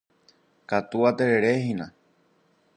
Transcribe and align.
Katu 0.69 0.97
atererehína. 1.09 1.85